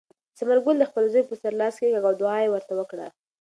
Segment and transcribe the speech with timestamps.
[0.37, 3.07] ثمرګل د خپل زوی په سر لاس کېکاږه او دعا یې ورته وکړه.